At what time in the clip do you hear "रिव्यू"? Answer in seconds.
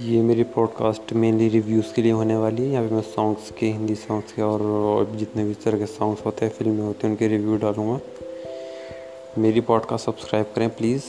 7.28-7.56